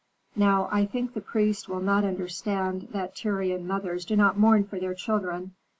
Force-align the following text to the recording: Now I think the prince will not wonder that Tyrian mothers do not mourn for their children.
Now 0.35 0.67
I 0.71 0.87
think 0.87 1.13
the 1.13 1.21
prince 1.21 1.69
will 1.69 1.79
not 1.79 2.03
wonder 2.03 2.25
that 2.27 3.15
Tyrian 3.15 3.67
mothers 3.67 4.03
do 4.03 4.15
not 4.15 4.35
mourn 4.35 4.63
for 4.63 4.79
their 4.79 4.95
children. 4.95 5.53